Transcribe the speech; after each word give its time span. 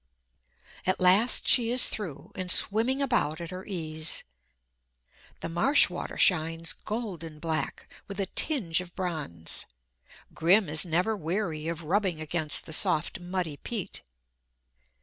At 0.87 0.99
last 0.99 1.47
she 1.47 1.69
is 1.69 1.87
through, 1.87 2.31
and 2.33 2.49
swimming 2.49 3.03
about 3.03 3.39
at 3.39 3.51
her 3.51 3.63
ease. 3.63 4.23
The 5.41 5.47
marsh 5.49 5.91
water 5.91 6.17
shines 6.17 6.73
golden 6.73 7.37
black, 7.37 7.87
with 8.07 8.19
a 8.19 8.25
tinge 8.25 8.81
of 8.81 8.95
bronze. 8.95 9.67
Grim 10.33 10.69
is 10.69 10.87
never 10.87 11.15
weary 11.15 11.67
of 11.67 11.83
rubbing 11.83 12.19
against 12.19 12.65
the 12.65 12.73
soft, 12.73 13.19
muddy 13.19 13.57
peat. 13.57 14.01